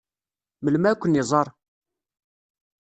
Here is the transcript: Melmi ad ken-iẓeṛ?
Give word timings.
Melmi 0.63 0.87
ad 0.91 0.97
ken-iẓeṛ? 1.01 1.47